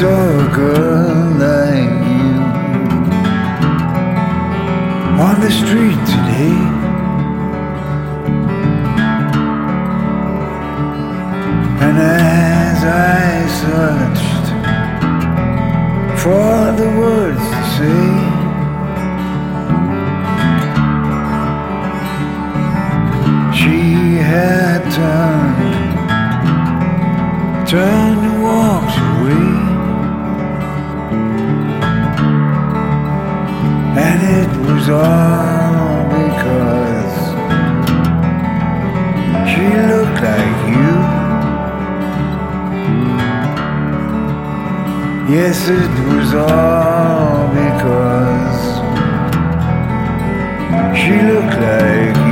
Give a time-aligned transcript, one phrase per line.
[0.00, 2.30] saw a girl like you
[5.26, 6.58] on the street today.
[11.84, 14.46] And as I searched
[16.22, 18.06] for the words to say,
[23.58, 23.78] she
[24.32, 25.74] had turned,
[27.68, 28.23] turned
[34.86, 37.14] was all because
[39.50, 40.94] she looked like you.
[45.34, 48.60] Yes, it was all because
[50.98, 52.23] she looked like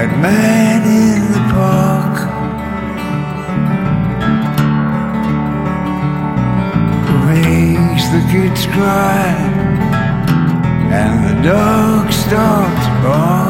[0.00, 2.14] that man in the park
[7.28, 9.26] makes the kids cry
[10.90, 13.49] and the dogs start to bark.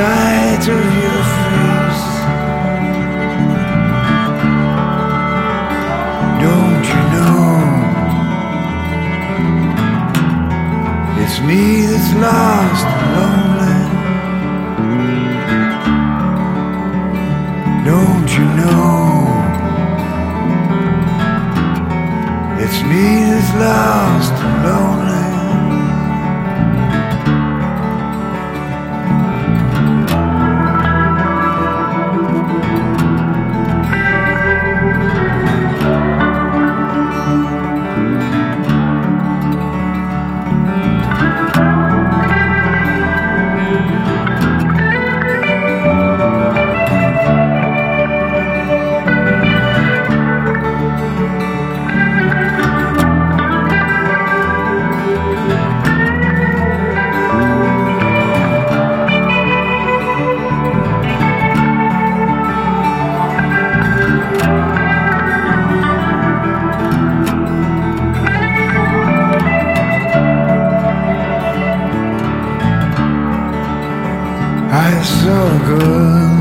[0.00, 2.06] Sight of your face?
[6.44, 7.48] Don't you know
[11.22, 13.80] it's me that's lost and lonely?
[17.90, 19.00] Don't you know
[22.62, 25.19] it's me that's lost and lonely?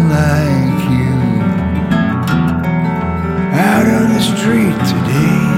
[0.10, 1.14] Like you
[3.54, 5.49] out on the street today.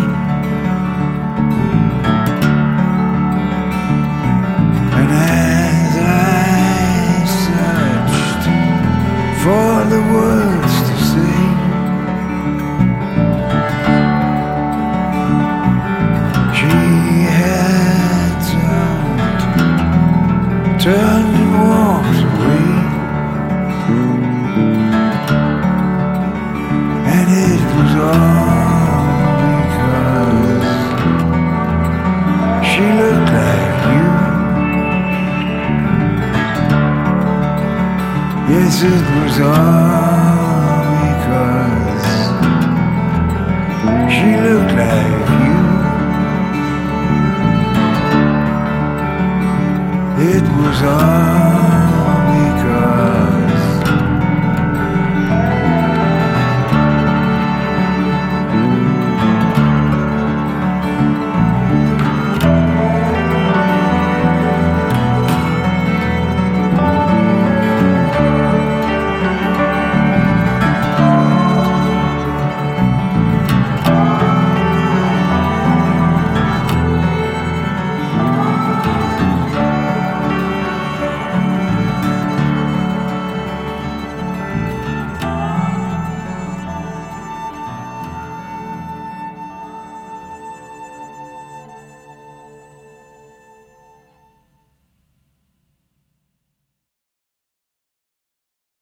[38.51, 41.91] Yes, it was all because
[44.13, 45.59] she looked like you.
[50.35, 51.60] It was all.